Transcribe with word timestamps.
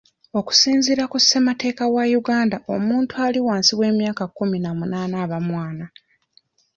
Okusinziira 0.39 1.03
ku 1.11 1.17
ssemateeka 1.21 1.83
wa 1.95 2.03
Uganda, 2.19 2.57
omuntu 2.75 3.13
ali 3.25 3.39
wansi 3.47 3.73
w'emyaka 3.79 4.23
kkumi 4.29 4.57
n'amunaana 4.59 5.15
aba 5.23 5.39
mwana. 5.47 5.85